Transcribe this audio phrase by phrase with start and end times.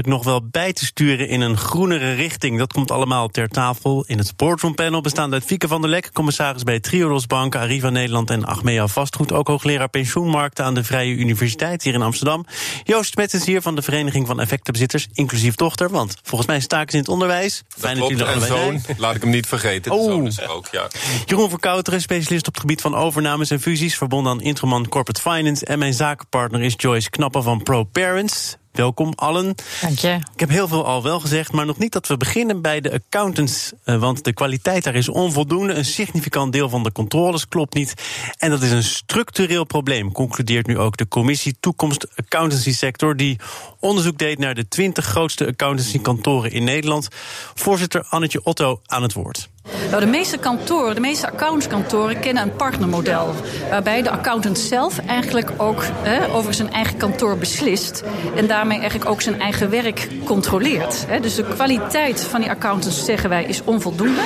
[0.00, 2.58] nog wel bij te sturen in een groenere richting.
[2.58, 5.00] Dat komt allemaal ter tafel in het Boardroom Panel...
[5.00, 7.54] bestaande uit Fieke van der Lek, commissaris bij Triodos Bank...
[7.54, 9.32] Arriva Nederland en Achmea Vastgoed.
[9.32, 12.46] Ook hoogleraar pensioenmarkten aan de Vrije Universiteit hier in Amsterdam.
[12.84, 15.90] Joost Mettens hier van de Vereniging van Effectenbezitters, inclusief dochter.
[15.90, 17.62] Want volgens mij staken ze in het onderwijs.
[17.68, 19.92] Fijn dat jullie er zoon, laat ik hem niet vergeten.
[19.92, 20.04] Oh.
[20.04, 20.88] zoon is ook, ja.
[21.26, 23.96] Jeroen Verkouteren, specialist op het gebied van overnames en fusies...
[23.96, 25.64] verbonden aan Introman Corporate Finance.
[25.64, 28.56] En mijn zakenpartner is Joyce Knappen van ProParents.
[28.72, 29.54] Welkom allen.
[29.80, 30.18] Dank je.
[30.34, 32.92] Ik heb heel veel al wel gezegd, maar nog niet dat we beginnen bij de
[32.92, 33.72] accountants.
[33.84, 35.72] Uh, want de kwaliteit daar is onvoldoende.
[35.72, 37.94] Een significant deel van de controles klopt niet.
[38.38, 43.16] En dat is een structureel probleem, concludeert nu ook de commissie Toekomst Accountancy Sector.
[43.16, 43.38] Die
[43.80, 47.08] onderzoek deed naar de 20 grootste accountancykantoren in Nederland.
[47.54, 49.51] Voorzitter Annetje Otto aan het woord.
[49.92, 53.34] Nou, de meeste kantoren, de meeste accountskantoren kennen een partnermodel.
[53.70, 55.84] Waarbij de accountant zelf eigenlijk ook
[56.32, 58.02] over zijn eigen kantoor beslist.
[58.36, 61.06] En daarmee eigenlijk ook zijn eigen werk controleert.
[61.22, 64.22] Dus de kwaliteit van die accountants, zeggen wij, is onvoldoende.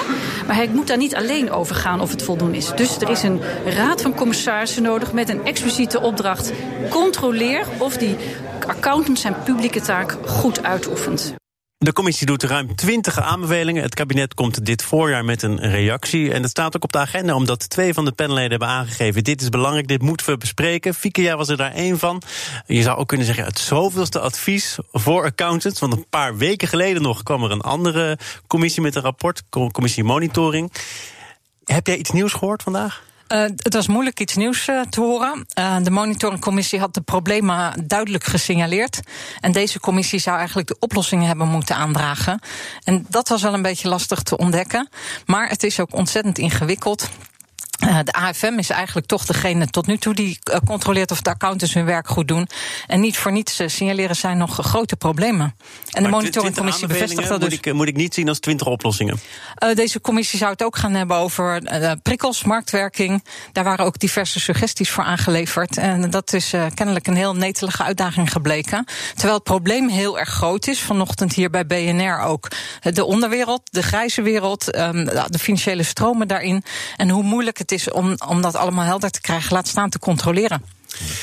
[0.46, 2.72] Maar hij moet daar niet alleen over gaan of het voldoende is.
[2.76, 6.52] Dus er is een raad van commissarissen nodig met een expliciete opdracht.
[6.90, 8.16] Controleer of die
[8.66, 11.34] accountant zijn publieke taak goed uitoefent.
[11.78, 13.82] De commissie doet ruim 20 aanbevelingen.
[13.82, 16.32] Het kabinet komt dit voorjaar met een reactie.
[16.32, 19.42] En dat staat ook op de agenda, omdat twee van de panelleden hebben aangegeven: dit
[19.42, 20.94] is belangrijk, dit moeten we bespreken.
[20.94, 22.22] Fieke, was er daar één van.
[22.66, 25.80] Je zou ook kunnen zeggen: het zoveelste advies voor accountants.
[25.80, 30.04] Want een paar weken geleden nog kwam er een andere commissie met een rapport, commissie
[30.04, 30.72] monitoring.
[31.64, 33.05] Heb jij iets nieuws gehoord vandaag?
[33.28, 35.46] Uh, het was moeilijk iets nieuws uh, te horen.
[35.58, 39.00] Uh, de monitoringcommissie had de problemen duidelijk gesignaleerd.
[39.40, 42.40] En deze commissie zou eigenlijk de oplossingen hebben moeten aandragen.
[42.84, 44.88] En dat was wel een beetje lastig te ontdekken.
[45.26, 47.08] Maar het is ook ontzettend ingewikkeld.
[47.84, 51.30] Uh, de AFM is eigenlijk toch degene tot nu toe die uh, controleert of de
[51.30, 52.48] accountants hun werk goed doen.
[52.86, 55.56] En niet voor niets uh, signaleren zijn nog grote problemen.
[55.90, 57.50] En de monitoringcommissie bevestigt dat dus.
[57.50, 59.18] Moet ik, moet ik niet zien als twintig oplossingen?
[59.74, 61.62] deze commissie zou het ook gaan hebben over
[62.02, 63.24] prikkels, marktwerking.
[63.52, 65.78] Daar waren ook diverse suggesties voor aangeleverd.
[65.78, 68.84] En dat is kennelijk een heel netelige uitdaging gebleken.
[69.14, 70.80] Terwijl het probleem heel erg groot is.
[70.80, 72.48] Vanochtend hier bij BNR ook.
[72.80, 76.64] De onderwereld, de grijze wereld, um, de financiële stromen daarin.
[76.96, 79.90] En hoe moeilijk het het is om, om dat allemaal helder te krijgen, laat staan
[79.90, 80.62] te controleren.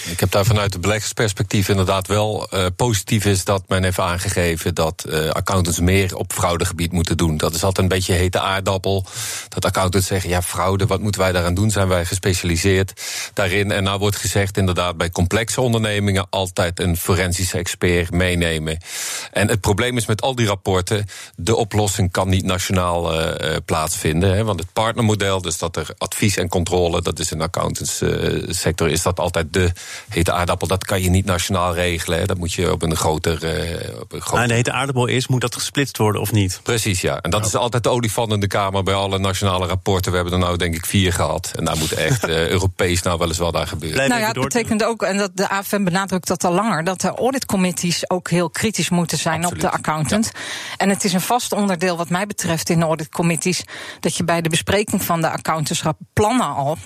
[0.05, 4.75] Ik heb daar vanuit de beleggersperspectief inderdaad wel uh, positief is dat men heeft aangegeven
[4.75, 7.37] dat uh, accountants meer op fraudegebied moeten doen.
[7.37, 9.05] Dat is altijd een beetje hete aardappel.
[9.49, 11.71] Dat accountants zeggen, ja, fraude, wat moeten wij daaraan doen?
[11.71, 13.01] Zijn wij gespecialiseerd
[13.33, 13.71] daarin?
[13.71, 18.77] En nou wordt gezegd, inderdaad, bij complexe ondernemingen altijd een forensische expert meenemen.
[19.31, 24.35] En het probleem is met al die rapporten, de oplossing kan niet nationaal uh, plaatsvinden.
[24.35, 28.89] Hè, want het partnermodel, dus dat er advies en controle, dat is in de accountantssector,
[28.89, 29.62] is dat altijd de
[30.09, 32.19] hete aardappel, dat kan je niet nationaal regelen.
[32.19, 32.25] Hè.
[32.25, 33.43] Dat moet je op een groter.
[33.43, 34.47] Uh, op een groter...
[34.47, 36.59] De hete aardappel is, moet dat gesplitst worden of niet?
[36.63, 37.21] Precies, ja.
[37.21, 40.11] En dat is altijd de olifant in de Kamer bij alle nationale rapporten.
[40.11, 41.51] We hebben er nou denk ik vier gehad.
[41.55, 44.09] En daar moet echt uh, Europees nou wel eens wat aan gebeuren.
[44.09, 47.07] Nou ja, het betekent ook, en dat de AFM benadrukt dat al langer, dat de
[47.07, 50.31] auditcommittees ook heel kritisch moeten zijn op de accountant.
[50.77, 53.63] En het is een vast onderdeel, wat mij betreft, in de auditcommittees,
[53.99, 56.77] dat je bij de bespreking van de accountantsrap plannen al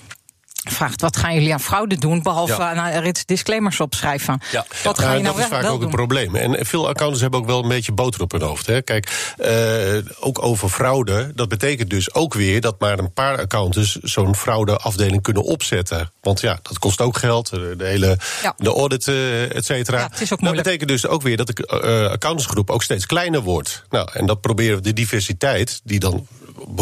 [0.71, 2.73] vraagt wat gaan jullie aan fraude doen, behalve ja.
[2.73, 4.41] aan rits disclaimers opschrijven.
[4.51, 4.65] Ja.
[4.83, 6.35] Wat ga je nou dat is vaak ook een probleem.
[6.35, 8.65] En veel accountants hebben ook wel een beetje boter op hun hoofd.
[8.65, 8.81] Hè.
[8.81, 13.95] Kijk, uh, ook over fraude, dat betekent dus ook weer dat maar een paar accountants
[13.95, 16.11] zo'n fraudeafdeling kunnen opzetten.
[16.21, 18.53] Want ja, dat kost ook geld, de hele ja.
[18.57, 20.11] de audit, uh, et cetera.
[20.29, 23.83] dat betekent dus ook weer dat de uh, accountantsgroep ook steeds kleiner wordt.
[23.89, 26.27] Nou, en dat proberen we de diversiteit die dan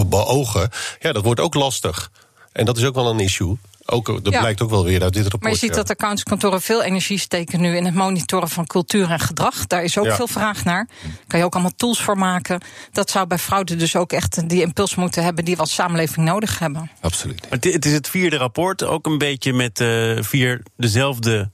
[0.09, 0.69] beogen,
[0.99, 2.11] ja, dat wordt ook lastig.
[2.51, 3.57] En dat is ook wel een issue.
[3.85, 5.43] Ook, dat blijkt ook wel weer uit dit rapport.
[5.43, 9.19] Maar je ziet dat accountskantoren veel energie steken nu in het monitoren van cultuur en
[9.19, 9.67] gedrag.
[9.67, 10.87] Daar is ook veel vraag naar.
[11.03, 12.61] Daar kan je ook allemaal tools voor maken.
[12.91, 16.25] Dat zou bij fraude dus ook echt die impuls moeten hebben die we als samenleving
[16.25, 16.91] nodig hebben.
[17.01, 17.41] Absoluut.
[17.41, 21.51] Maar het is het vierde rapport, ook een beetje met uh, vier dezelfde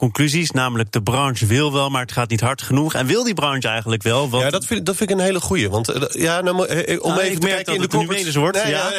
[0.00, 0.50] conclusies.
[0.50, 2.94] Namelijk, de branche wil wel, maar het gaat niet hard genoeg.
[2.94, 4.30] En wil die branche eigenlijk wel?
[4.30, 4.42] Want...
[4.42, 5.70] Ja, dat vind, dat vind ik een hele goeie.
[5.70, 8.38] Want uh, ja, nou, uh, om ah, even te kijken in de corporate...
[8.38, 8.62] wordt.
[8.62, 8.92] Nee, ja.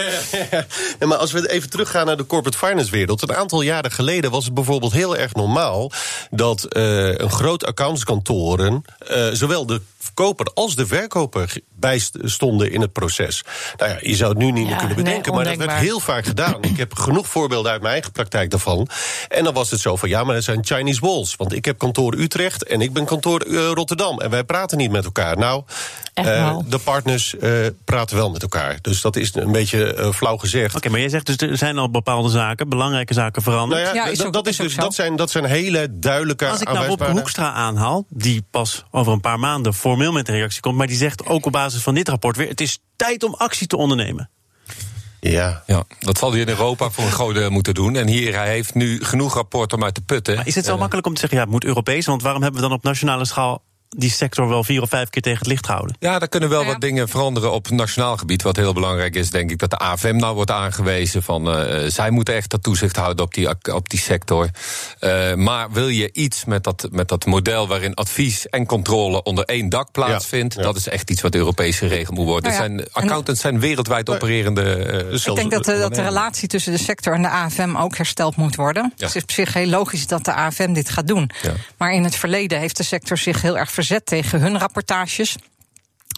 [0.51, 0.65] Ja,
[0.99, 3.21] ja, maar als we even teruggaan naar de corporate finance wereld.
[3.21, 5.91] Een aantal jaren geleden was het bijvoorbeeld heel erg normaal...
[6.29, 8.83] dat uh, een groot accountskantoren
[9.33, 9.81] zowel de
[10.13, 13.43] koper als de verkoper bijstonden in het proces.
[13.77, 16.25] Nou ja, je zou het nu niet meer kunnen bedenken, maar dat werd heel vaak
[16.25, 16.61] gedaan.
[16.63, 18.87] Ik heb genoeg voorbeelden uit mijn eigen praktijk daarvan.
[19.29, 21.35] En dan was het zo van, ja, maar er zijn Chinese walls.
[21.35, 24.19] Want ik heb kantoor Utrecht en ik ben kantoor eh, Rotterdam.
[24.19, 25.37] En wij praten niet met elkaar.
[25.37, 25.63] Nou,
[26.13, 27.51] eh, de partners eh,
[27.85, 28.77] praten wel met elkaar.
[28.81, 30.75] Dus dat is een beetje eh, flauw gezegd.
[30.75, 33.81] Oké, maar jij zegt dus er zijn al bepaalde zaken, belangrijke zaken veranderd.
[33.83, 36.47] Nou ja, Ja, is dat- ook- dat, is dus, dat, zijn, dat zijn hele duidelijke
[36.47, 40.27] Als ik nou Rob aanwijsbare- Hoekstra aanhaal, die pas over een paar maanden formeel met
[40.27, 42.79] een reactie komt, maar die zegt ook op basis van dit rapport weer: het is
[42.95, 44.29] tijd om actie te ondernemen.
[45.19, 45.63] Ja.
[45.65, 47.95] Ja, dat zal hij in Europa voor een groot moeten doen.
[47.95, 50.35] En hier, hij heeft nu genoeg rapport om uit te putten.
[50.35, 52.05] Maar is het zo Eh, makkelijk om te zeggen, ja, het moet Europees?
[52.05, 53.63] Want waarom hebben we dan op nationale schaal
[53.97, 55.95] die sector wel vier of vijf keer tegen het licht gehouden?
[55.99, 56.77] Ja, daar kunnen wel Nou ja.
[56.79, 58.41] wat dingen veranderen op nationaal gebied.
[58.41, 61.23] Wat heel belangrijk is, denk ik, dat de AFM nou wordt aangewezen.
[61.23, 64.49] Van, eh, zij moeten echt dat toezicht houden op die, op die sector.
[64.99, 69.45] Eh, maar wil je iets met dat, met dat model waarin advies en controle onder
[69.45, 70.61] één dak plaatsvindt, ja.
[70.61, 72.51] dat is echt iets wat Europees geregeld moet worden.
[72.51, 74.61] Nou ja, zijn, accountants zijn wereldwijd opererende.
[74.75, 77.75] eh, Dus Ik denk dat, de- dat de relatie tussen de sector en de AFM
[77.75, 78.93] ook hersteld moet worden.
[78.95, 79.05] Ja.
[79.05, 81.29] Het is op zich heel logisch dat de AFM dit gaat doen.
[81.41, 81.51] Ja.
[81.77, 85.35] Maar in het verleden heeft de sector zich heel erg verzet tegen hun rapportages.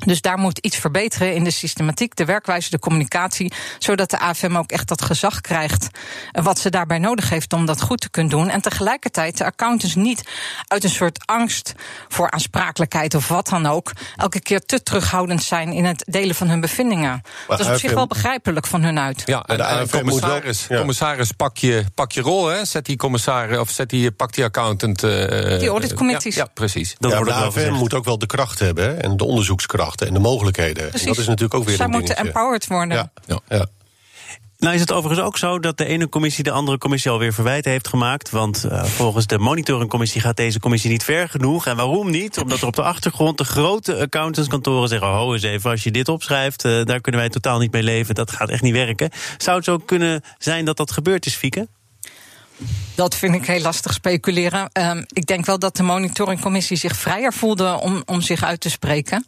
[0.06, 3.54] Dus daar moet iets verbeteren in de systematiek, de werkwijze, de communicatie.
[3.80, 5.88] Zodat de AFM ook echt dat gezag krijgt.
[6.32, 8.50] eh, wat ze daarbij nodig heeft om dat goed te kunnen doen.
[8.50, 10.24] En tegelijkertijd de accountants niet
[10.68, 11.74] uit een soort angst
[12.08, 13.92] voor aansprakelijkheid of wat dan ook.
[14.16, 17.22] elke keer te terughoudend zijn in het delen van hun bevindingen.
[17.48, 19.22] dat is op zich wel begrijpelijk van hun uit.
[19.26, 20.78] Ja, en de de AFM moet wel- commissaris, ja.
[20.78, 22.66] commissaris pak, je, pak je rol, hè?
[22.66, 25.04] Zet die commissaris of zet die, pak die accountant.
[25.04, 26.36] eh, Die auditcommissies.
[26.36, 26.96] Ja, ja, precies.
[27.00, 29.24] Dat ja, de AFM moet ook wel de kracht hebben hè, en de
[30.02, 30.84] en de mogelijkheden.
[30.84, 32.34] En dat is natuurlijk ook weer Zij een moeten dingetje.
[32.40, 32.98] empowered worden.
[32.98, 33.12] Ja.
[33.26, 33.40] Ja.
[33.58, 33.66] Ja.
[34.58, 37.72] Nou is het overigens ook zo dat de ene commissie de andere commissie alweer verwijten
[37.72, 38.30] heeft gemaakt.
[38.30, 41.66] Want eh, volgens de monitoringcommissie gaat deze commissie niet ver genoeg.
[41.66, 42.38] En waarom niet?
[42.38, 45.08] Omdat er op de achtergrond de grote accountantskantoren zeggen...
[45.08, 48.16] ho eens even, als je dit opschrijft, eh, daar kunnen wij totaal niet mee leven.
[48.16, 49.10] Dat gaat echt niet werken.
[49.38, 51.68] Zou het zo kunnen zijn dat dat gebeurd is, Fieke?
[52.96, 54.70] Dat vind ik heel lastig speculeren.
[54.72, 58.70] Ehm, ik denk wel dat de monitoringcommissie zich vrijer voelde om, om zich uit te
[58.70, 59.26] spreken.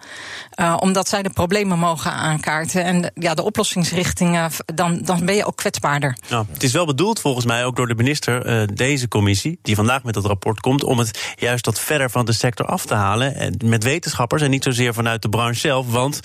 [0.51, 2.83] Eh, omdat zij de problemen mogen aankaarten.
[2.83, 6.18] En de- ja, de oplossingsrichtingen, dan, dan ben je ook kwetsbaarder.
[6.30, 9.75] Nou, het is wel bedoeld volgens mij ook door de minister, eh, deze commissie, die
[9.75, 12.94] vandaag met dat rapport komt, om het juist wat verder van de sector af te
[12.94, 13.36] halen.
[13.36, 15.86] En met wetenschappers en niet zozeer vanuit de branche zelf.
[15.92, 16.19] Want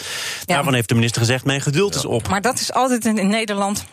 [0.44, 2.28] daarvan heeft de minister gezegd: mijn geduld is op.
[2.28, 3.84] Maar dat is altijd in, in Nederland.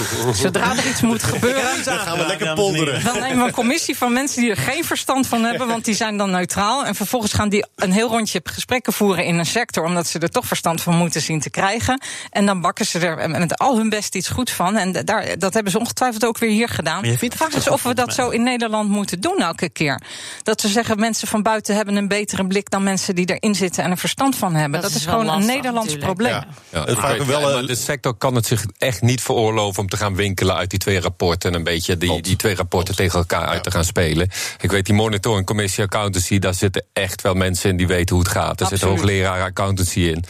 [0.32, 1.84] Zodra er iets moet gebeuren.
[1.84, 3.04] Dan gaan we lekker polderen.
[3.04, 5.94] Dan nemen we een commissie van mensen die er geen verstand van hebben, want die
[5.94, 6.84] zijn dan neutraal.
[6.84, 10.30] En vervolgens gaan die een heel rondje gesprekken voeren in een sector, omdat ze er
[10.30, 12.02] toch verstand van moeten zien te krijgen.
[12.30, 14.76] En dan bakken ze er met al hun best iets goed van.
[14.76, 17.02] En daar, dat hebben ze ongetwijfeld ook weer hier gedaan.
[17.02, 20.00] De vraag is of we dat zo in Nederland moeten doen elke keer.
[20.42, 23.84] Dat we zeggen mensen van buiten hebben een betere blik dan mensen die erin zitten
[23.84, 24.80] en er verstand van hebben.
[24.80, 26.04] Dat Dat, is gewoon een Nederlands natuurlijk.
[26.04, 26.32] probleem.
[26.32, 26.46] Ja.
[26.70, 30.54] Ja, Het wel, de sector kan het zich echt niet veroorloven om te gaan winkelen
[30.56, 33.70] uit die twee rapporten en een beetje die, die twee rapporten tegen elkaar uit te
[33.70, 34.28] gaan spelen.
[34.60, 38.24] Ik weet, die monitoring commissie accountancy, daar zitten echt wel mensen in die weten hoe
[38.24, 38.60] het gaat.
[38.60, 40.24] Er zitten hoogleraren accountancy in.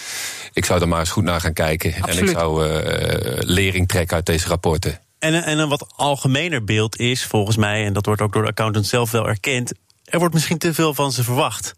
[0.53, 1.95] Ik zou er maar eens goed naar gaan kijken.
[1.95, 5.01] En ik zou eh, lering trekken uit deze rapporten.
[5.19, 8.43] En, een- en een wat algemener beeld is volgens mij, en dat wordt ook door
[8.43, 9.73] de accountant zelf wel erkend,
[10.05, 11.75] er wordt misschien te veel van ze verwacht.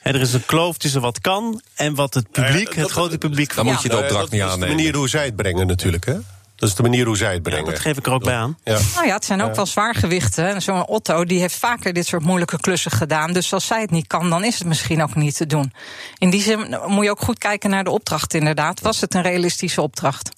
[0.00, 3.18] Hè, er is een kloof tussen wat kan en wat het publiek, dat- het grote
[3.18, 4.76] publiek Dan moet je de ja, opdracht dat niet is de aannemen.
[4.76, 6.06] manier hoe zij het brengen natuurlijk.
[6.06, 6.14] Hè?
[6.60, 7.70] Dat is de manier hoe zij het Ja, brengen.
[7.70, 8.58] dat geef ik er ook bij aan.
[8.64, 8.78] Ja.
[8.94, 10.48] Nou ja, het zijn ook wel zwaargewichten.
[10.54, 13.32] En Zo'n Otto die heeft vaker dit soort moeilijke klussen gedaan.
[13.32, 15.72] Dus als zij het niet kan, dan is het misschien ook niet te doen.
[16.18, 18.80] In die zin moet je ook goed kijken naar de opdracht inderdaad.
[18.80, 20.30] Was het een realistische opdracht?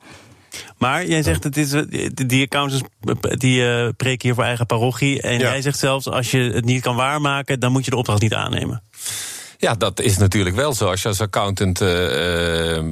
[0.79, 2.83] Maar jij zegt dat dit, die accountants
[3.21, 5.23] die eh, preken hier voor eigen parochie.
[5.23, 5.39] En Ja.
[5.39, 8.35] jij zegt zelfs, als je het niet kan waarmaken, dan moet je de opdracht niet
[8.35, 8.83] aannemen.
[9.59, 10.87] Ja, dat is natuurlijk wel zo.
[10.87, 11.81] Als je als accountant.
[11.81, 12.85] eh, eh,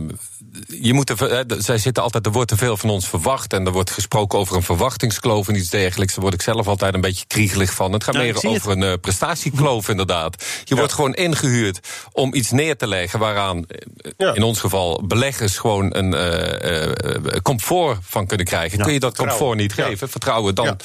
[0.66, 3.52] je moet er, zij zitten altijd, er wordt te veel van ons verwacht.
[3.52, 6.12] En er wordt gesproken over een verwachtingskloof en iets dergelijks.
[6.12, 7.92] Daar word ik zelf altijd een beetje kriegelig van.
[7.92, 10.44] Het gaat Nou, meer over een eh, prestatiekloof, inderdaad.
[10.64, 11.80] Je wordt gewoon ingehuurd
[12.12, 14.34] om iets neer te leggen waaraan, eh, Ja.
[14.34, 18.78] in ons geval, beleggers gewoon een eh, eh, comfort van kunnen krijgen.
[18.78, 19.46] Ja, Kun je dat vertrouwen.
[19.46, 19.90] comfort niet Ja.
[19.90, 20.08] geven?
[20.08, 20.64] Vertrouwen, dan.
[20.64, 20.76] Ja.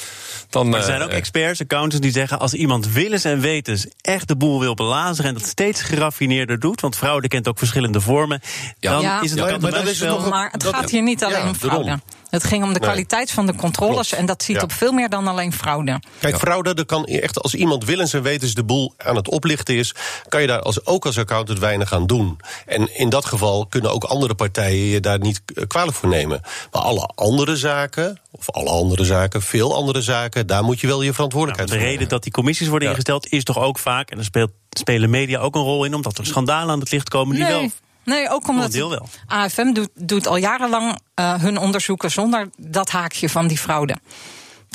[0.49, 2.39] dan Maar er zijn ook experts, accountants, die zeggen...
[2.39, 5.31] als iemand willens en wetens echt de boel wil belazeren...
[5.31, 6.81] en dat steeds geraffineerder doet...
[6.81, 8.41] want fraude kent ook verschillende vormen...
[8.79, 8.91] Ja.
[8.91, 9.21] dan Ja.
[9.21, 9.39] is het
[9.71, 11.83] maar dat is Maar het dat- gaat hier niet alleen ja, om fraude.
[11.83, 12.01] daarom.
[12.29, 13.93] Het ging om de kwaliteit van de controles.
[14.07, 14.11] Klopt.
[14.11, 14.61] En dat ziet Ja.
[14.61, 15.99] op veel meer dan alleen fraude.
[16.19, 19.75] Kijk, fraude, dat kan echt als iemand willens en wetens de boel aan het oplichten
[19.75, 19.93] is,
[20.27, 22.37] kan je daar als, ook als accountant weinig aan doen.
[22.65, 26.41] En in dat geval kunnen ook andere partijen je daar niet eh, kwalijk voor nemen.
[26.71, 30.97] Maar alle andere zaken, of alle andere zaken, veel andere zaken, daar moet je wel
[30.97, 32.93] je Nou, verantwoordelijkheid de voor reden dat die commissies worden Ja.
[32.93, 34.09] ingesteld is toch ook vaak...
[34.09, 35.93] en daar speelt, spelen media ook een rol in...
[35.93, 37.69] omdat er schandalen aan het licht komen die wel...
[38.05, 39.07] Nee, ook omdat deel wel.
[39.27, 43.95] AFM doet, doet al jarenlang eh, hun onderzoeken zonder dat haakje van die fraude.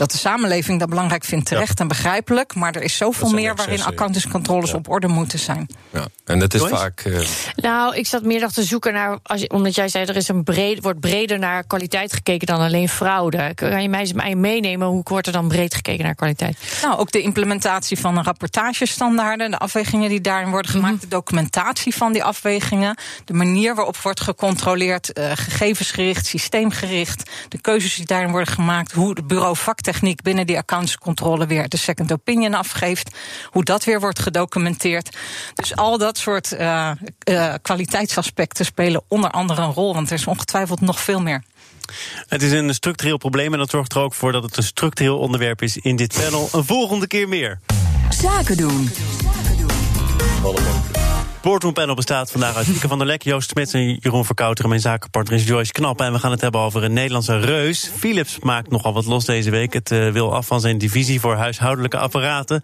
[0.00, 2.54] Dat de samenleving dat belangrijk vindt, terecht en begrijpelijk.
[2.54, 4.76] Maar er is zoveel meer waarin accountantscontroles ja.
[4.76, 5.66] op orde moeten zijn.
[5.90, 7.04] Ja, en dat is vaak.
[7.04, 7.20] Uh...
[7.54, 9.18] Nou, ik zat meer te zoeken naar.
[9.22, 12.88] Als omdat jij zei er is een breed, wordt breder naar kwaliteit gekeken dan alleen
[12.88, 13.54] fraude.
[13.54, 16.58] Kan je mij, mij meenemen hoe wordt er dan breed gekeken naar kwaliteit?
[16.82, 21.02] Nou, ook de implementatie van de rapportagestandaarden, de afwegingen die daarin worden gemaakt, mhm.
[21.02, 27.94] de documentatie van die afwegingen, de manier waarop wordt gecontroleerd, uh, gegevensgericht, systeemgericht, de keuzes
[27.94, 29.56] die daarin worden gemaakt, hoe het bureau
[29.90, 35.16] vaktechniek binnen die accountscontrole weer de second opinion afgeeft, hoe dat weer wordt gedocumenteerd.
[35.54, 36.90] Dus al dat soort uh,
[37.28, 41.42] uh, kwaliteitsaspecten spelen onder andere een rol, want er is ongetwijfeld nog veel meer.
[42.28, 45.18] Het is een structureel probleem en dat zorgt er ook voor dat het een structureel
[45.18, 46.48] onderwerp is in dit panel.
[46.52, 47.60] Een volgende keer meer.
[48.10, 48.90] Zaken doen.
[51.42, 54.68] Boardroom Panel bestaat vandaag uit Lieke van der Lek, Joost Smits en Jeroen Verkouter.
[54.68, 56.00] Mijn zakenpartner is Joyce Knap.
[56.00, 57.90] En we gaan het hebben over een Nederlandse reus.
[57.98, 59.72] Philips maakt nogal wat los deze week.
[59.72, 62.62] Het uh, wil af van zijn divisie voor huishoudelijke apparaten.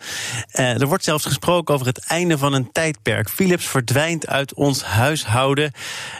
[0.53, 3.31] Uh, er wordt zelfs gesproken over het einde van een tijdperk.
[3.31, 5.73] Philips verdwijnt uit ons huishouden.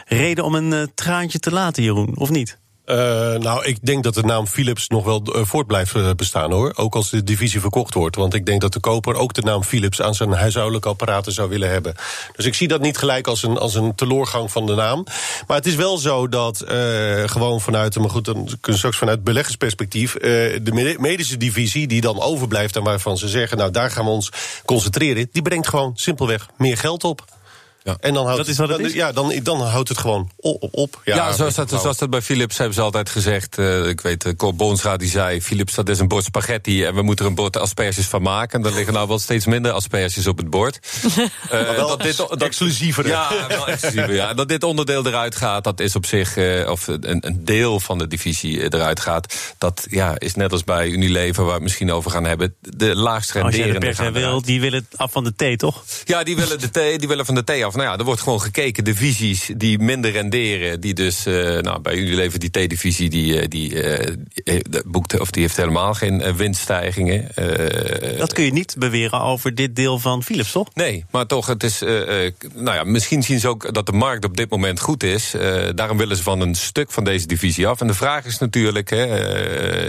[0.05, 2.57] Reden om een uh, traantje te laten, Jeroen, of niet?
[2.89, 2.95] Uh,
[3.35, 6.73] nou, ik denk dat de naam Philips nog wel uh, voort blijft uh, bestaan hoor.
[6.75, 8.15] Ook als de divisie verkocht wordt.
[8.15, 11.49] Want ik denk dat de koper ook de naam Philips aan zijn huishoudelijke apparaten zou
[11.49, 11.95] willen hebben.
[12.35, 15.05] Dus ik zie dat niet gelijk als een, als een teloorgang van de naam.
[15.47, 16.63] Maar het is wel zo dat
[17.25, 20.13] gewoon vanuit, maar goed, dan straks vanuit beleggersperspectief.
[20.13, 24.31] de medische divisie die dan overblijft en waarvan ze zeggen, nou daar gaan we ons
[24.65, 25.29] concentreren.
[25.31, 27.36] Die brengt gewoon simpelweg meer geld op.
[27.87, 27.97] Ja.
[27.99, 28.93] En dan houdt, dat is wat het is?
[28.93, 30.67] Ja, dan, dan houdt het gewoon op.
[30.71, 31.01] op.
[31.03, 33.57] Ja, ja zoals, dat, zoals dat bij Philips hebben ze altijd gezegd.
[33.57, 35.41] Uh, ik weet, uh, Cor Boonsra die zei...
[35.41, 38.65] Philips, dat is een bord spaghetti en we moeten er een bord asperges van maken.
[38.65, 40.79] Er liggen nou wel steeds minder asperges op het bord.
[41.53, 43.07] uh, dat dit, dat, exclusiever.
[43.07, 44.33] Ja, wel exclusiever, ja.
[44.33, 46.37] Dat dit onderdeel eruit gaat, dat is op zich...
[46.67, 49.35] of een, een, deel van de divisie eruit gaat.
[49.57, 52.55] Dat ja, is net als bij Unilever, waar we het misschien over gaan hebben...
[52.59, 53.87] de laagst renderende.
[53.87, 55.83] Als je de wil, die willen af van de thee, toch?
[56.03, 58.21] Ja, die willen, de thee, die willen van de thee af nou ja, er wordt
[58.21, 58.83] gewoon gekeken.
[58.83, 63.41] De visies die minder renderen, die dus, uh, nou, bij jullie leven die T-divisie, die,
[63.41, 63.73] uh, die
[64.43, 67.27] uh, boekt, of die heeft helemaal geen winststijgingen.
[68.17, 70.67] dat kun je niet beweren over dit deel van Philips, toch?
[70.73, 71.79] Nee, maar toch, het is,
[72.53, 75.35] nou ja, misschien zien ze ook dat de markt op dit moment goed is.
[75.75, 77.81] daarom willen ze van een stuk van deze divisie af.
[77.81, 78.91] En de vraag is natuurlijk,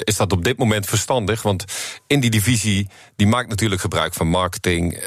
[0.05, 1.43] is dat op dit moment verstandig?
[1.43, 1.65] Want
[2.07, 4.99] in die divisie, die maakt natuurlijk gebruik van marketing,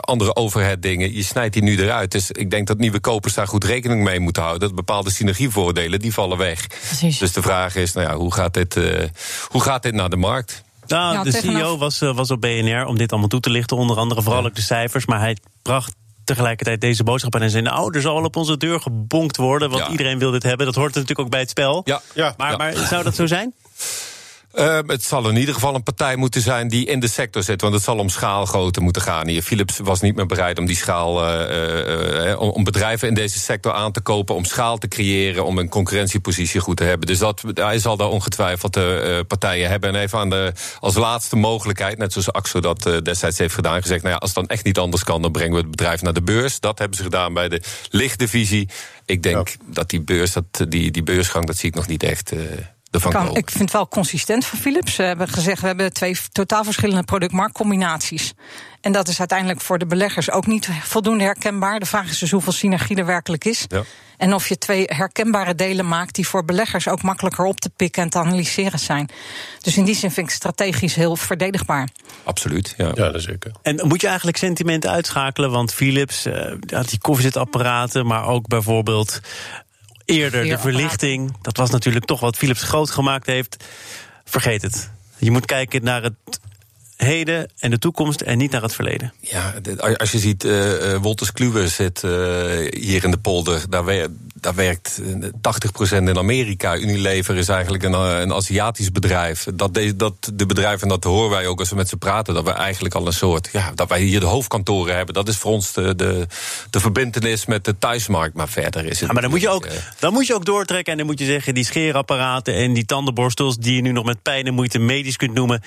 [0.00, 1.14] andere overhead dingen.
[1.14, 2.05] Je snijdt die nu eruit.
[2.10, 4.68] Dus ik denk dat nieuwe kopers daar goed rekening mee moeten houden.
[4.68, 6.66] Dat bepaalde synergievoordelen die vallen weg.
[6.66, 7.18] Precies.
[7.18, 9.02] Dus de vraag is, nou ja, hoe gaat dit, uh,
[9.48, 10.64] hoe gaat dit naar de markt?
[10.86, 13.76] Nou, de CEO was, uh, was op BNR om dit allemaal toe te lichten.
[13.76, 15.06] Onder andere vooral ook de cijfers.
[15.06, 15.94] Maar hij bracht
[16.24, 19.70] tegelijkertijd deze boodschap en zei: Nou, er zal wel op onze deur gebonkt worden.
[19.70, 20.66] Want iedereen wil dit hebben.
[20.66, 21.82] Dat hoort natuurlijk ook bij het spel.
[21.84, 22.02] Ja.
[22.14, 22.34] ja.
[22.36, 23.54] Maar, maar zou dat zo zijn?
[24.58, 27.60] Uh, het zal in ieder geval een partij moeten zijn die in de sector zit.
[27.60, 29.42] Want het zal om schaalgrootte moeten gaan hier.
[29.42, 31.28] Philips was niet meer bereid om die schaal.
[31.28, 34.34] Uh, uh, om bedrijven in deze sector aan te kopen.
[34.34, 35.44] Om schaal te creëren.
[35.44, 37.06] Om een concurrentiepositie goed te hebben.
[37.06, 39.94] Dus dat, hij zal daar ongetwijfeld de partijen hebben.
[39.94, 41.98] En even aan de, als laatste mogelijkheid.
[41.98, 43.82] Net zoals Axo dat destijds heeft gedaan.
[43.82, 45.22] Gezegd: nou ja, als het dan echt niet anders kan.
[45.22, 46.60] dan brengen we het bedrijf naar de beurs.
[46.60, 48.68] Dat hebben ze gedaan bij de lichtdivisie.
[49.06, 52.32] Ik denk dat die beurs, dat, die, die beursgang, dat zie ik nog niet echt
[53.02, 54.94] kan, ik vind het wel consistent van Philips.
[54.94, 58.32] Ze hebben gezegd, we hebben twee totaal verschillende product-marktcombinaties.
[58.80, 61.80] En dat is uiteindelijk voor de beleggers ook niet voldoende herkenbaar.
[61.80, 63.64] De vraag is dus hoeveel synergie er werkelijk is.
[63.68, 63.82] Ja.
[64.16, 68.02] En of je twee herkenbare delen maakt die voor beleggers ook makkelijker op te pikken
[68.02, 69.08] en te analyseren zijn.
[69.60, 71.88] Dus in die zin vind ik strategisch heel verdedigbaar.
[72.24, 72.90] Absoluut, ja.
[72.94, 73.52] Ja, dat zeker.
[73.62, 75.50] En moet je eigenlijk sentimenten uitschakelen?
[75.50, 79.20] Want Philips, uh, die koffiezetapparaten, maar ook bijvoorbeeld
[80.06, 81.36] eerder de verlichting.
[81.42, 83.64] Dat was natuurlijk toch wat Philips groot gemaakt heeft.
[84.24, 84.90] Vergeet het.
[85.18, 86.14] Je moet kijken naar het
[86.96, 89.12] heden en de toekomst en niet naar het verleden.
[89.20, 89.54] Ja,
[89.96, 92.10] als je ziet, uh, Wolters Kluwer zit uh,
[92.70, 93.70] hier in de polder.
[93.70, 95.02] Daar, daar werkt 80%
[95.90, 96.76] in Amerika.
[96.76, 99.46] Unilever is eigenlijk een, een Aziatisch bedrijf.
[99.54, 102.34] Dat de, dat de bedrijven, dat horen wij ook als we met ze praten...
[102.34, 103.48] dat we eigenlijk al een soort...
[103.52, 105.14] Ja, dat wij hier de hoofdkantoren hebben.
[105.14, 106.26] Dat is voor ons de, de,
[106.70, 108.34] de verbindenis met de thuismarkt.
[108.34, 109.08] Maar verder is het...
[109.08, 111.26] Ja, maar dan moet, je ook, dan moet je ook doortrekken en dan moet je
[111.26, 111.54] zeggen...
[111.54, 113.58] die scheerapparaten en die tandenborstels...
[113.58, 115.62] die je nu nog met pijn en moeite medisch kunt noemen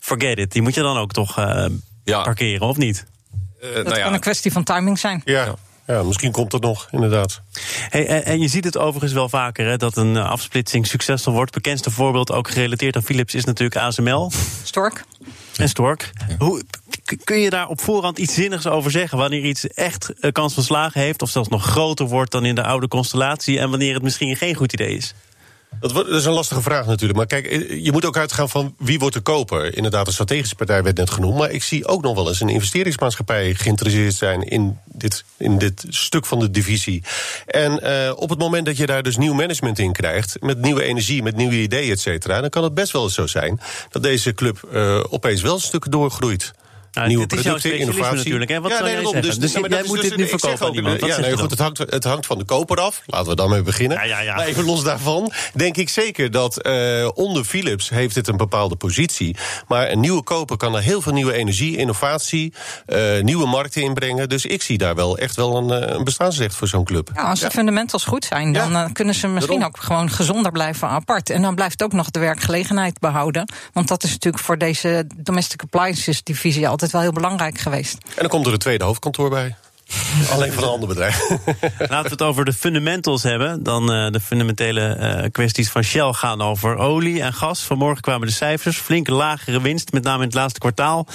[0.00, 0.52] forget it.
[0.52, 1.64] Die moet je dan ook toch uh,
[2.04, 2.22] ja.
[2.22, 3.06] parkeren, of niet?
[3.62, 4.02] Uh, dat nou ja.
[4.02, 5.22] kan een kwestie van timing zijn.
[5.24, 5.54] Ja.
[5.90, 7.40] Ja, misschien komt het nog, inderdaad.
[7.88, 11.52] Hey, en je ziet het overigens wel vaker, hè, dat een eh, afsplitsing succesvol wordt.
[11.52, 14.32] Bekendste voorbeeld, ook gerelateerd aan Philips, is natuurlijk ASML.
[14.62, 15.04] Stork.
[15.56, 16.10] En Stork.
[16.38, 16.62] Hoe,
[17.24, 19.18] kun je daar op voorhand iets zinnigs over zeggen?
[19.18, 22.64] Wanneer iets echt kans van slagen heeft, of zelfs nog groter wordt dan in de
[22.64, 25.14] oude constellatie, en wanneer het misschien geen goed idee is?
[25.80, 27.18] Dat, is een lastige vraag natuurlijk.
[27.18, 29.76] Maar kijk, eh, je moet ook uitgaan van wie wordt de koper.
[29.76, 31.38] Inderdaad, een strategische partij werd net genoemd.
[31.38, 35.84] Maar ik zie ook nog wel eens een investeringsmaatschappij geïnteresseerd zijn in dit, in dit
[35.88, 37.02] stuk van de divisie.
[37.46, 40.82] En uh, op het moment dat je daar dus nieuw management in krijgt, met nieuwe
[40.82, 43.60] energie, met nieuwe ideeën, et cetera, dan kan het best wel eens zo zijn
[43.90, 46.52] dat deze club uh, opeens wel een stuk doorgroeit.
[46.92, 48.16] Nou, nieuwe dit producten, innovatie.
[48.16, 48.50] natuurlijk.
[48.50, 48.60] Hè?
[48.60, 49.40] Wat ja, zou nee, jij zeggen?
[49.40, 51.00] Dus, ja, maar jij dat is moet dus- dit nu verkopen aan ook, iemand.
[51.06, 53.02] Ja, nee, goed, het hangt, het hangt van de koper af.
[53.06, 53.96] Laten we daarmee beginnen.
[53.96, 54.34] Ja, ja, ja.
[54.34, 58.76] Maar even los daarvan, denk ik zeker dat eh, onder Philips heeft het een bepaalde
[58.76, 59.36] positie.
[59.68, 62.52] Maar een nieuwe koper kan er heel veel nieuwe energie, innovatie,
[62.86, 64.28] eh, nieuwe markten inbrengen.
[64.28, 67.10] Dus ik zie daar wel echt wel een, eh, een bestaansrecht voor zo'n club.
[67.14, 68.88] Ja, als de fundamentals goed zijn, dan Ja.
[68.92, 69.76] kunnen ze misschien Daarom.
[69.76, 71.30] ook gewoon gezonder blijven apart.
[71.30, 73.52] En dan blijft ook nog de werkgelegenheid behouden.
[73.72, 77.98] Want dat is natuurlijk voor deze domestic appliances divisie altijd wel heel belangrijk geweest.
[78.04, 79.56] En dan komt er een tweede hoofdkantoor bij.
[80.32, 81.28] Alleen van een ander bedrijf.
[81.78, 83.62] Laten we het over de fundamentals hebben.
[83.62, 87.60] Dan eh, de fundamentele eh, kwesties van Shell gaan over olie en gas.
[87.60, 88.78] Vanmorgen kwamen de cijfers.
[88.78, 91.06] Flinke lagere winst, met name in het laatste kwartaal.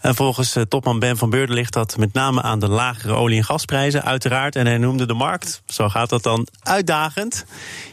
[0.00, 3.38] En volgens eh, topman Ben van Beurden ligt dat met name aan de lagere olie-
[3.38, 4.56] en gasprijzen, uiteraard.
[4.56, 7.44] En hij noemde de markt, zo gaat dat dan, uitdagend.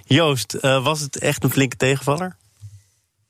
[0.06, 2.36] Joost, eh, was het echt een flinke tegenvaller?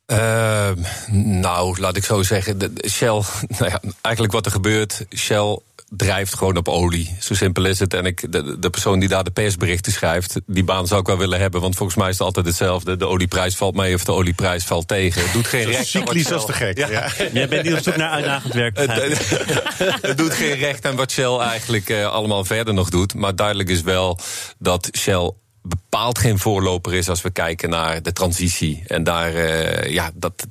[0.05, 0.69] Eh,
[1.11, 2.57] nou, laat ik zo zeggen.
[2.57, 3.21] de- de Shell,
[3.59, 5.59] nou ja, eigenlijk wat er gebeurt, Shell
[5.97, 7.15] drijft gewoon op olie.
[7.19, 7.93] Zo simpel is het.
[7.93, 11.17] En ik, de, de persoon die daar de persberichten schrijft, die baan zou ik wel
[11.17, 11.61] willen hebben.
[11.61, 12.97] Want volgens mij is het altijd hetzelfde.
[12.97, 15.21] De olieprijs valt mee of de olieprijs valt tegen.
[15.23, 15.87] Het doet geen recht.
[15.87, 16.77] Cyclisch als te gek.
[16.77, 16.89] Ja.
[16.89, 17.09] Ja.
[17.33, 18.77] Jij bent niet op zoek naar uitdagend werk.
[20.07, 23.13] Het doet geen recht aan wat Shell eigenlijk eh, allemaal verder nog doet.
[23.13, 24.19] Maar duidelijk is wel
[24.59, 25.31] dat Shell
[25.63, 28.83] bepaald geen voorloper is als we kijken naar de transitie.
[28.87, 30.45] En daar, eh, ja, dat,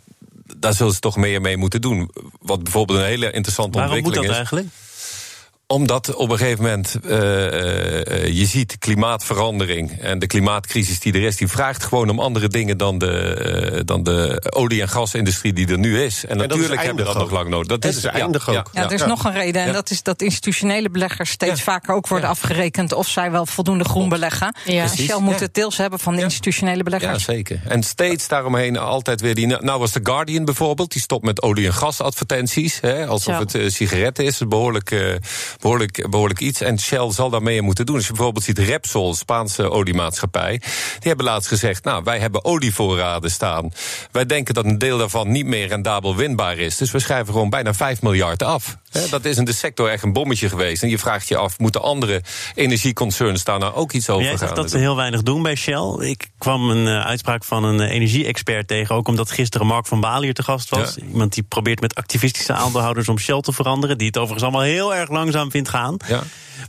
[0.57, 2.11] daar zullen ze toch meer mee moeten doen.
[2.41, 4.61] Wat bijvoorbeeld een hele interessante Waarom moet ontwikkeling dat is.
[4.61, 4.92] eigenlijk?
[5.73, 11.23] Omdat op een gegeven moment eh, eh, je ziet klimaatverandering en de klimaatcrisis die er
[11.23, 15.53] is, die vraagt gewoon om andere dingen dan de, eh, dan de olie- en gasindustrie
[15.53, 16.25] die er nu is.
[16.25, 17.67] En, is natuurlijk hebben we dat nog lang nodig.
[17.67, 18.71] Dat Het is eindig ook.
[18.73, 19.61] Ja, er is nog een reden.
[19.61, 19.73] En Ja.
[19.73, 21.73] dat is dat institutionele beleggers steeds Ja.
[21.73, 22.33] vaker ook worden Ja.
[22.35, 24.55] afgerekend of zij wel voldoende groen beleggen.
[24.65, 24.85] Ja.
[24.85, 25.07] Precies.
[25.07, 25.41] Shell moet Ja.
[25.41, 26.25] het deels hebben van de Ja.
[26.25, 27.25] institutionele Ja, beleggers.
[27.25, 27.61] zeker.
[27.69, 29.47] En steeds daaromheen altijd weer die.
[29.47, 32.81] Nou was The Guardian bijvoorbeeld, die stopt met olie- en gasadvertenties.
[32.81, 34.39] Hè, alsof het eh, sigaretten is.
[34.49, 35.15] Behoorlijk, eh,
[35.63, 36.61] behoorlijk, behoorlijk iets.
[36.61, 37.97] En Shell zal daarmee moeten doen.
[37.97, 40.59] Als je bijvoorbeeld ziet Repsol, Spaanse oliemaatschappij.
[40.99, 43.73] Die hebben laatst gezegd: Nou, wij hebben olievoorraden staan.
[44.11, 46.77] Wij denken dat een deel daarvan niet meer rendabel winbaar is.
[46.77, 48.77] Dus we schrijven gewoon bijna 5 miljard af.
[49.11, 50.83] Dat is in de sector echt een bommetje geweest.
[50.83, 52.23] En je vraagt je af: moeten andere
[52.55, 55.55] energieconcerns daar nou ook iets over Jij gaan zegt dat ze heel weinig doen bij
[55.55, 55.97] Shell.
[55.99, 58.95] Ik kwam een eh, uitspraak van een eh, energie-expert tegen.
[58.95, 60.95] Ook omdat gisteren Mark van Baal hier te gast was.
[60.95, 61.07] Ja.
[61.07, 63.99] Iemand die probeert met activistische aandeelhouders om Shell te veranderen.
[63.99, 65.97] Die het overigens allemaal heel erg langzaam vindt gaan.
[66.09, 66.23] Ja.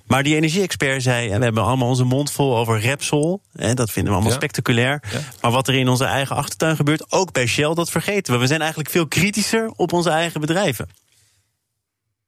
[0.08, 3.42] Maar die energie-expert zei: en we hebben allemaal onze mond vol over Repsol.
[3.54, 4.38] Hè, dat vinden we allemaal Ja.
[4.38, 5.02] spectaculair.
[5.42, 8.40] Maar wat er in onze eigen achtertuin gebeurt, ook bij Shell, dat vergeten we.
[8.40, 10.88] We zijn eigenlijk veel kritischer op onze eigen bedrijven.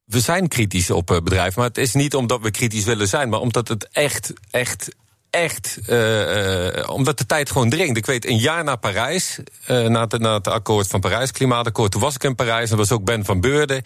[0.06, 3.30] We zijn kritisch op eh, bedrijven, maar het is niet omdat we kritisch willen zijn,
[3.30, 4.96] maar omdat het echt, echt,
[5.36, 7.98] echt, eh, eh, omdat de tijd gewoon dringt.
[7.98, 11.92] Ik weet, een jaar na Parijs, eh, na, het, na het akkoord van Parijs, klimaatakkoord,
[11.92, 13.82] toen was ik in Parijs en was ook Ben van Beurden.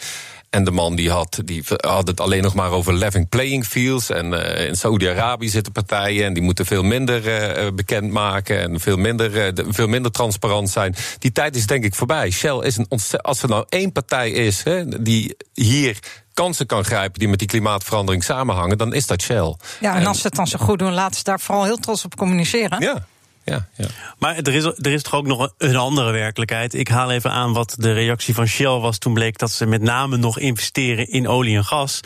[0.50, 4.10] En de man die had, die had het alleen nog maar over leveling playing fields.
[4.10, 4.34] En
[4.68, 9.66] in Saudi-Arabië zitten partijen en die moeten veel minder eh, bekendmaken en veel minder, de-
[9.70, 10.96] veel minder transparant zijn.
[11.20, 12.30] Die tijd is denk ik voorbij.
[12.32, 13.24] Shell is een ontzettend.
[13.24, 15.98] Als er nou één partij is hè, die hier
[16.42, 19.56] kansen kan grijpen die met die klimaatverandering samenhangen, dan is dat Shell.
[19.80, 22.06] Ja, en als ze het dan zo goed doen, laten ze daar vooral heel trots
[22.06, 22.82] op communiceren.
[22.82, 23.06] Ja,
[23.44, 23.88] ja, ja.
[24.18, 26.74] Maar er is, er is toch ook nog een andere werkelijkheid.
[26.74, 29.82] Ik haal even aan wat de reactie van Shell was toen bleek dat ze met
[29.82, 32.00] name nog investeren in olie en gas.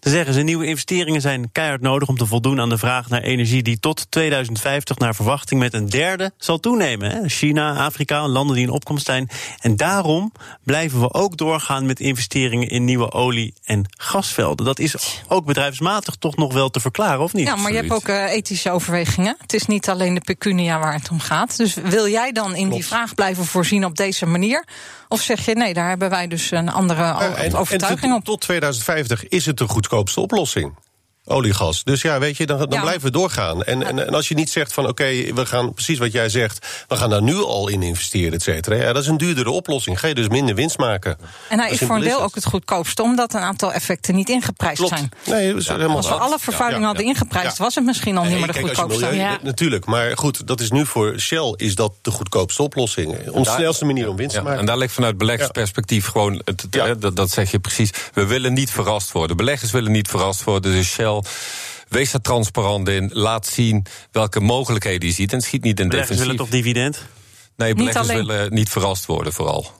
[0.00, 3.22] Dan zeggen ze nieuwe investeringen zijn keihard nodig om te voldoen aan de vraag naar
[3.22, 7.10] energie die tot 2050 naar verwachting met een derde zal toenemen.
[7.10, 7.28] hè.
[7.28, 9.28] China, Afrika, landen die in opkomst zijn.
[9.60, 14.66] En daarom blijven we ook doorgaan met investeringen in nieuwe olie- en gasvelden.
[14.66, 17.46] Dat is ook bedrijfsmatig toch nog wel te verklaren, of niet?
[17.46, 19.36] Ja, maar je hebt ook eh, ethische overwegingen.
[19.40, 21.56] Het is niet alleen de pecunia waar het om gaat.
[21.56, 24.64] Dus wil jij dan in die vraag blijven voorzien op deze manier?
[25.08, 28.24] Of zeg je nee, daar hebben wij dus een andere en- overtuiging en op?
[28.24, 30.74] Tot 2050 is het de goedkoopste oplossing.
[31.28, 31.84] Oliegas.
[31.84, 32.80] Dus ja, weet je, dan, dan Ja.
[32.80, 33.62] blijven we doorgaan.
[33.64, 36.66] En, en, en als je niet zegt van oké, we gaan precies wat jij zegt,
[36.88, 38.76] we gaan daar nu al in investeren, et cetera.
[38.76, 40.00] Ja, dat is een duurdere oplossing.
[40.00, 41.18] Ga je dus minder winst maken.
[41.48, 44.76] En hij is voor een deel ook het goedkoopste, omdat een aantal effecten niet ingeprijsd
[44.78, 44.96] Klopt.
[44.96, 45.10] zijn.
[45.26, 47.10] Nee, dat is helemaal Als we alle vervuiling Ja, ja, hadden ja.
[47.12, 47.64] ingeprijsd, Ja.
[47.64, 49.04] was het misschien al niet meer de kijk, goedkoopste.
[49.06, 49.38] milieu- Ja.
[49.42, 53.28] Natuurlijk, maar goed, dat is nu voor Shell is dat de goedkoopste oplossing.
[53.30, 54.60] Onze daar- snelste manier om winst Ja, te maken.
[54.60, 56.86] en daar ligt vanuit beleggersperspectief gewoon, het, het- Ja.
[56.86, 59.36] hè, dat, dat zeg je precies, we willen niet verrast worden.
[59.36, 61.15] Beleggers willen niet verrast worden, dus Shell
[61.88, 63.10] wees daar transparant in.
[63.12, 65.32] Laat zien welke mogelijkheden je ziet.
[65.32, 66.36] En schiet niet in Beleggers defensief.
[66.36, 67.06] willen toch dividend?
[67.56, 69.72] Nee, beleggers willen niet verrast worden, vooral.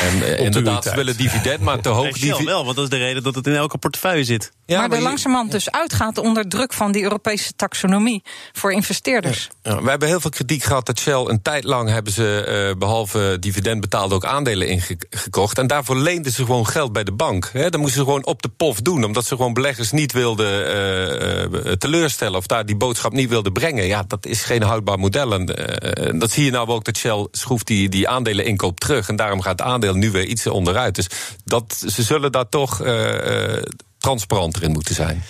[0.00, 2.44] En eh, inderdaad, ze willen dividend, maar te hoog dividend.
[2.44, 4.52] wel, want dat is de reden dat het in elke portefeuille zit.
[4.66, 9.48] Ja, maar er je- langzamerhand dus uitgaat onder druk van die Europese taxonomie voor investeerders.
[9.62, 12.78] Ja, we hebben heel veel kritiek gehad dat Shell een tijd lang hebben ze eh,
[12.78, 15.58] behalve dividend betaald ook aandelen ingekocht.
[15.58, 17.50] En daarvoor leenden ze gewoon geld bij de bank.
[17.52, 17.70] Hè.
[17.70, 21.72] Dat moesten ze gewoon op de pof doen, omdat ze gewoon beleggers niet wilden eh,
[21.72, 23.86] teleurstellen of daar die boodschap niet wilden brengen.
[23.86, 25.32] Ja, dat is geen houdbaar model.
[25.34, 29.08] En dat zie je nou ook dat Shell schroeft die, die aandelen inkoop terug.
[29.08, 30.94] En daarom gaat het aandeel nu weer iets onderuit.
[30.94, 31.06] Dus
[31.44, 33.62] dat, ze zullen daar toch eh, eh,
[33.98, 35.22] transparanter in moeten zijn.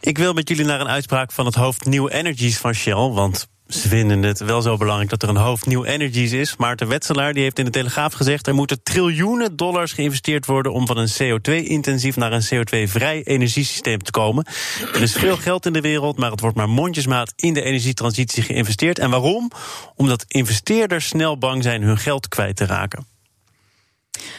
[0.00, 2.94] Ik wil met jullie naar een uitspraak van het hoofd New Energies van Shell.
[2.94, 6.56] Want ze vinden het wel zo belangrijk dat er een hoofd New Energies is.
[6.56, 8.46] Maarten Wetselaar die heeft in de Telegraaf gezegd...
[8.46, 10.72] er moeten triljoenen dollars geïnvesteerd worden...
[10.72, 14.46] om van een CO2-intensief naar een CO2-vrij energiesysteem te komen.
[14.94, 17.32] Er is veel geld in de wereld, maar het wordt maar mondjesmaat...
[17.36, 18.98] in de energietransitie geïnvesteerd.
[18.98, 19.50] En waarom?
[19.96, 23.09] Omdat investeerders snel bang zijn hun geld kwijt te raken.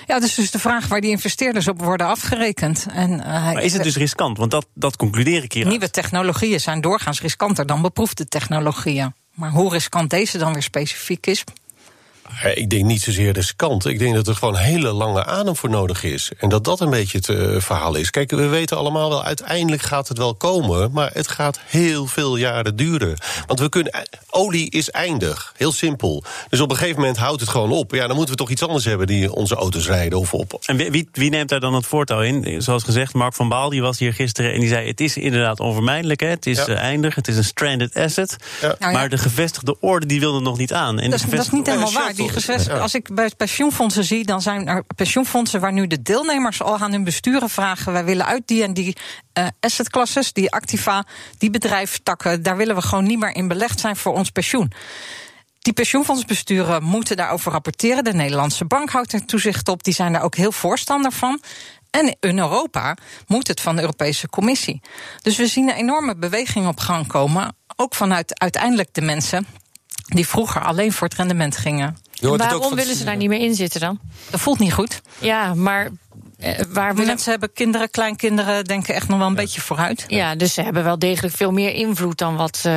[0.08, 2.86] Ja, dus dus de vraag waar die investeerders op worden afgerekend.
[2.94, 4.38] En, eh, Maar is het dus riskant?
[4.38, 5.68] Want dat, dat concludeer ik hier.
[5.68, 9.14] Nieuwe technologieën zijn doorgaans riskanter dan beproefde technologieën.
[9.34, 11.44] Maar hoe riskant deze dan weer specifiek is.
[12.44, 13.86] Eh, Ik denk niet zozeer riskant.
[13.86, 16.32] Ik denk dat er gewoon hele lange adem voor nodig is.
[16.38, 18.10] En dat dat een beetje het eh, verhaal is.
[18.10, 20.92] Kijk, we weten allemaal wel, uiteindelijk gaat het wel komen.
[20.92, 23.18] Maar het gaat heel veel jaren duren.
[23.48, 23.92] Want we kunnen.
[23.92, 25.54] eh, Olie is eindig.
[25.58, 26.24] Heel simpel.
[26.50, 27.92] Dus op een gegeven moment houdt het gewoon op.
[27.94, 30.60] Ja, dan moeten we toch iets anders hebben die onze auto's rijden of op.
[30.66, 32.62] En wie, wie, wie neemt daar dan het voortouw in?
[32.62, 35.60] Zoals gezegd, Mark van Baal die was hier gisteren en die zei: Het is inderdaad
[35.60, 36.28] onvermijdelijk, hè?
[36.28, 36.74] het is Ja.
[36.76, 38.36] eindig, het is een stranded asset.
[38.62, 38.68] Ja.
[38.68, 38.92] Nou ja.
[38.92, 41.00] Maar de gevestigde orde die wilde nog niet aan.
[41.00, 42.14] En de Dat is, dat is niet helemaal waar.
[42.28, 42.72] Die.
[42.72, 46.92] Als ik bij pensioenfondsen zie, dan zijn er pensioenfondsen waar nu de deelnemers al aan
[46.92, 48.96] hun besturen vragen: wij willen uit die en die
[49.34, 51.06] eh assetklasses, die activa,
[51.38, 54.72] die bedrijfstakken, daar willen we gewoon niet meer in belegd zijn voor ons pensioen.
[55.60, 58.04] Die pensioenfondsbesturen moeten daarover rapporteren.
[58.04, 59.84] De Nederlandse bank houdt er toezicht op.
[59.84, 61.42] Die zijn daar ook heel voorstander van.
[61.90, 64.82] En in Europa moet het van de Europese Commissie.
[65.22, 67.56] Dus we zien een enorme beweging op gang komen.
[67.76, 69.48] Ook vanuit uiteindelijk de mensen
[70.06, 71.98] die vroeger alleen voor het rendement gingen.
[72.22, 74.00] Waarom van- willen ze daar niet meer in zitten dan?
[74.30, 75.02] Dat voelt niet goed.
[75.20, 75.90] Ja, maar
[76.40, 77.08] eh, waar willen...
[77.08, 80.06] Mensen hebben kinderen, kleinkinderen, denken echt nog wel een beetje vooruit.
[80.08, 82.72] Ja, dus ze hebben wel degelijk veel meer invloed dan wat eh,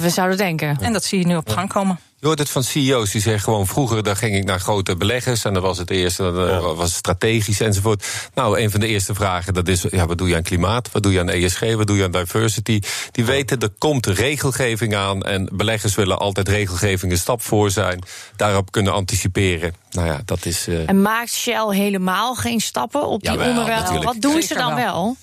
[0.00, 0.76] we zouden denken.
[0.80, 1.98] En dat zie je nu op gang komen.
[2.20, 5.44] Je hoort het van CEO's die zeggen gewoon vroeger daar ging ik naar grote beleggers
[5.44, 8.06] en dan was het eerste dan eh, was strategisch enzovoort.
[8.34, 11.02] Nou, een van de eerste vragen dat is ja, wat doe je aan klimaat, wat
[11.02, 12.80] doe je aan ESG, wat doe je aan diversity?
[13.10, 17.98] Die weten er komt regelgeving aan en beleggers willen altijd regelgeving een stap voor zijn,
[18.36, 19.74] daarop kunnen anticiperen.
[19.90, 20.66] Nou ja, dat is.
[20.68, 23.82] eh, En maakt Shell helemaal geen stappen op die Jawel, onderwerpen?
[23.84, 24.12] natuurlijk.
[24.12, 24.84] Wat doen ze dan wel.
[24.84, 25.16] wel?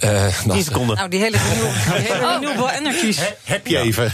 [0.00, 0.10] Eh,
[0.44, 0.96] nou, 10 seconden.
[0.96, 3.18] Nou, die hele, renew- die hele renewable energies.
[3.44, 4.12] Heb je even.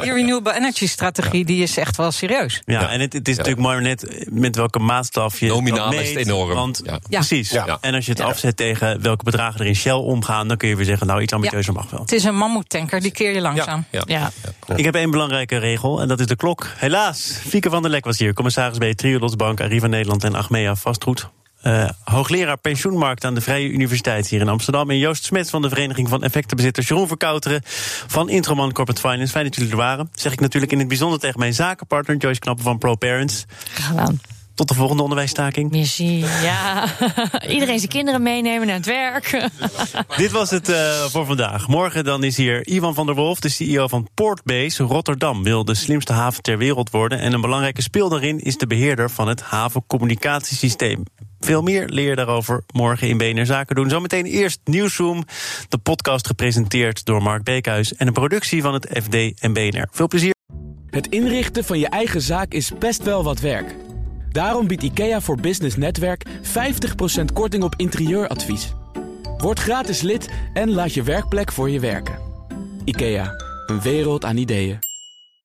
[0.00, 2.62] Die renewable energy strategie die is echt wel serieus.
[2.64, 2.88] Ja, Ja.
[2.90, 6.54] en het, het is natuurlijk maar net met welke maatstaf je Nominaal is het enorm.
[6.54, 6.98] Want, Ja.
[7.08, 7.50] Precies.
[7.50, 7.78] Ja.
[7.80, 10.48] En als je het afzet tegen welke bedragen er in Shell omgaan...
[10.48, 12.00] dan kun je weer zeggen, nou, iets ambitieuzer mag wel.
[12.00, 13.84] Het is een mammoetanker, die keer je langzaam.
[13.90, 14.30] ja, ja.
[14.66, 14.74] Ja.
[14.76, 16.66] Ik heb één belangrijke regel en dat is de klok.
[16.76, 18.34] Helaas, Fieke van der Lek was hier.
[18.34, 21.28] Commissaris bij Triodos Bank, Arriva Nederland en Achmea Vastgoed.
[21.60, 24.90] Eh, hoogleraar pensioenmarkt aan de Vrije Universiteit hier in Amsterdam.
[24.90, 26.88] En Joost Smets van de Vereniging van Effectenbezitters.
[26.88, 27.60] Jeroen Verkouteren
[28.06, 29.32] van Introman Corporate Finance.
[29.32, 30.10] Fijn dat jullie er waren.
[30.14, 33.44] Zeg ik natuurlijk in het bijzonder tegen mijn zakenpartner Joyce Knappen van ProParents.
[33.72, 34.20] Gedaan.
[34.54, 35.70] Tot de volgende onderwijsstaking.
[35.70, 36.84] Missie, ja.
[37.48, 39.48] Iedereen zijn kinderen meenemen naar het werk.
[40.16, 41.68] Dit was het eh, voor vandaag.
[41.68, 45.42] Morgen dan is hier Ivan van der Wolf, de CEO van Portbase Rotterdam.
[45.42, 47.18] Wil de slimste haven ter wereld worden.
[47.18, 51.02] En een belangrijke speel daarin is de beheerder van het havencommunicatiesysteem.
[51.40, 53.90] Veel meer leer daarover morgen in BNR Zaken doen.
[53.90, 55.24] Zometeen eerst Nieuwsroom,
[55.68, 57.94] de podcast gepresenteerd door Mark Beekhuis...
[57.94, 59.88] en een productie van het FD en BNR.
[59.90, 60.34] Veel plezier.
[60.90, 63.74] Het inrichten van je eigen zaak is best wel wat werk.
[64.30, 66.30] Daarom biedt IKEA voor Business Netwerk 50%
[67.32, 68.72] korting op interieuradvies.
[69.38, 72.18] Word gratis lid en laat je werkplek voor je werken.
[72.84, 73.34] IKEA,
[73.66, 74.87] een wereld aan ideeën.